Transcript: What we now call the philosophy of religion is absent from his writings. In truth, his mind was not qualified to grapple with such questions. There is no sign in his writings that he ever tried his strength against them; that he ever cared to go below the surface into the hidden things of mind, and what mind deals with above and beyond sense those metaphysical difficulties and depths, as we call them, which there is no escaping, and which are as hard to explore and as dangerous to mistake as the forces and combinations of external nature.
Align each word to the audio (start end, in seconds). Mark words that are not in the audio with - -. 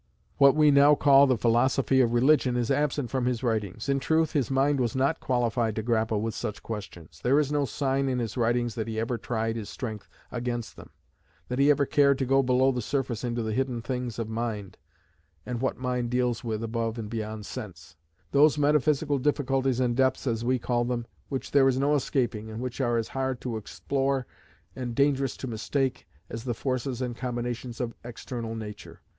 What 0.39 0.55
we 0.55 0.71
now 0.71 0.95
call 0.95 1.27
the 1.27 1.37
philosophy 1.37 2.01
of 2.01 2.11
religion 2.11 2.57
is 2.57 2.71
absent 2.71 3.11
from 3.11 3.27
his 3.27 3.43
writings. 3.43 3.87
In 3.87 3.99
truth, 3.99 4.31
his 4.31 4.49
mind 4.49 4.79
was 4.79 4.95
not 4.95 5.19
qualified 5.19 5.75
to 5.75 5.83
grapple 5.83 6.21
with 6.21 6.33
such 6.33 6.63
questions. 6.63 7.19
There 7.21 7.39
is 7.39 7.51
no 7.51 7.65
sign 7.65 8.09
in 8.09 8.17
his 8.17 8.35
writings 8.35 8.73
that 8.73 8.87
he 8.87 8.99
ever 8.99 9.19
tried 9.19 9.55
his 9.57 9.69
strength 9.69 10.09
against 10.31 10.75
them; 10.75 10.89
that 11.49 11.59
he 11.59 11.69
ever 11.69 11.85
cared 11.85 12.17
to 12.17 12.25
go 12.25 12.41
below 12.41 12.71
the 12.71 12.81
surface 12.81 13.23
into 13.23 13.43
the 13.43 13.53
hidden 13.53 13.79
things 13.83 14.17
of 14.17 14.27
mind, 14.27 14.75
and 15.45 15.61
what 15.61 15.77
mind 15.77 16.09
deals 16.09 16.43
with 16.43 16.63
above 16.63 16.97
and 16.97 17.11
beyond 17.11 17.45
sense 17.45 17.95
those 18.31 18.57
metaphysical 18.57 19.19
difficulties 19.19 19.79
and 19.79 19.95
depths, 19.95 20.25
as 20.25 20.43
we 20.43 20.57
call 20.57 20.83
them, 20.83 21.05
which 21.29 21.51
there 21.51 21.67
is 21.67 21.77
no 21.77 21.93
escaping, 21.93 22.49
and 22.49 22.59
which 22.59 22.81
are 22.81 22.97
as 22.97 23.09
hard 23.09 23.39
to 23.41 23.55
explore 23.55 24.25
and 24.75 24.93
as 24.93 24.95
dangerous 24.95 25.37
to 25.37 25.45
mistake 25.45 26.07
as 26.27 26.43
the 26.43 26.55
forces 26.55 27.03
and 27.03 27.15
combinations 27.17 27.79
of 27.79 27.93
external 28.03 28.55
nature. 28.55 28.99